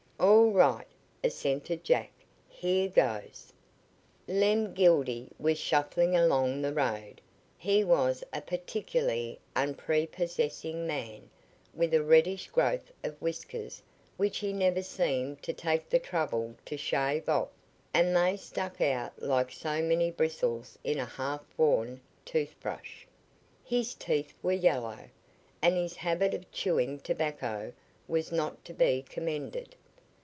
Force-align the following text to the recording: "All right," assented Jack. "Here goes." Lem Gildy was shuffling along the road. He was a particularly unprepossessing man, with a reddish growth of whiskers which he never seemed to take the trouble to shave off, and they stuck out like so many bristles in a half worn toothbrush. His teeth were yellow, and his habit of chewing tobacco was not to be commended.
"All 0.23 0.51
right," 0.51 0.85
assented 1.23 1.83
Jack. 1.83 2.11
"Here 2.47 2.89
goes." 2.89 3.51
Lem 4.27 4.73
Gildy 4.73 5.29
was 5.39 5.57
shuffling 5.57 6.15
along 6.15 6.61
the 6.61 6.73
road. 6.73 7.21
He 7.57 7.83
was 7.83 8.23
a 8.31 8.41
particularly 8.41 9.39
unprepossessing 9.55 10.85
man, 10.85 11.27
with 11.73 11.93
a 11.95 12.03
reddish 12.03 12.49
growth 12.49 12.91
of 13.03 13.19
whiskers 13.19 13.81
which 14.17 14.37
he 14.39 14.53
never 14.53 14.83
seemed 14.83 15.41
to 15.43 15.53
take 15.53 15.89
the 15.89 15.99
trouble 15.99 16.53
to 16.65 16.77
shave 16.77 17.27
off, 17.27 17.49
and 17.91 18.15
they 18.15 18.37
stuck 18.37 18.79
out 18.81 19.19
like 19.23 19.51
so 19.51 19.81
many 19.81 20.11
bristles 20.11 20.77
in 20.83 20.99
a 20.99 21.05
half 21.05 21.43
worn 21.57 21.99
toothbrush. 22.25 23.05
His 23.63 23.95
teeth 23.95 24.33
were 24.43 24.51
yellow, 24.51 25.09
and 25.63 25.77
his 25.77 25.95
habit 25.95 26.35
of 26.35 26.51
chewing 26.51 26.99
tobacco 26.99 27.73
was 28.07 28.31
not 28.31 28.63
to 28.65 28.73
be 28.73 29.01
commended. 29.09 29.75